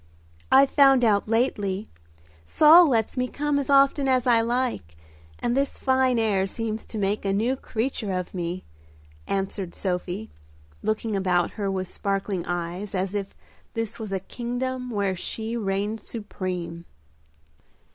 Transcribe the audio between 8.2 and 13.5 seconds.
me," answered Sophie, looking about her with sparkling eyes, as if